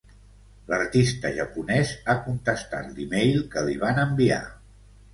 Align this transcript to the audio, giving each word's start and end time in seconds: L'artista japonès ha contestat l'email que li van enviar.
L'artista 0.71 1.31
japonès 1.35 1.93
ha 2.07 2.17
contestat 2.25 2.91
l'email 2.97 3.47
que 3.55 3.67
li 3.71 3.81
van 3.87 4.05
enviar. 4.09 4.45